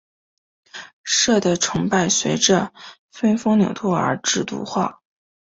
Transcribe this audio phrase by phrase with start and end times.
[1.03, 2.73] 社的崇拜随着
[3.11, 4.99] 分封领土而制度化。